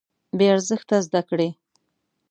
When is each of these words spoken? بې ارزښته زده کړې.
بې 0.37 0.45
ارزښته 0.55 0.97
زده 1.05 1.21
کړې. 1.29 1.49